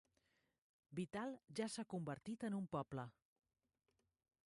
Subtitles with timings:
[0.99, 3.07] Vittal ja s'ha convertit en un poble.